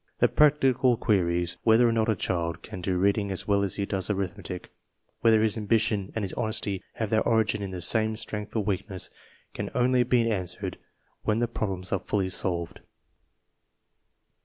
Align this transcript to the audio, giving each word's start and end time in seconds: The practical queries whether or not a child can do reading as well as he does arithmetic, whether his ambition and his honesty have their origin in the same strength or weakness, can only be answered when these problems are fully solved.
The 0.17 0.27
practical 0.27 0.97
queries 0.97 1.57
whether 1.61 1.87
or 1.87 1.91
not 1.91 2.09
a 2.09 2.15
child 2.15 2.63
can 2.63 2.81
do 2.81 2.97
reading 2.97 3.29
as 3.29 3.47
well 3.47 3.61
as 3.61 3.75
he 3.75 3.85
does 3.85 4.09
arithmetic, 4.09 4.71
whether 5.19 5.43
his 5.43 5.59
ambition 5.59 6.11
and 6.15 6.23
his 6.23 6.33
honesty 6.33 6.81
have 6.95 7.11
their 7.11 7.21
origin 7.21 7.61
in 7.61 7.69
the 7.69 7.83
same 7.83 8.15
strength 8.15 8.55
or 8.55 8.63
weakness, 8.63 9.11
can 9.53 9.69
only 9.75 10.01
be 10.01 10.27
answered 10.27 10.79
when 11.21 11.37
these 11.37 11.49
problems 11.49 11.91
are 11.91 11.99
fully 11.99 12.29
solved. 12.29 12.81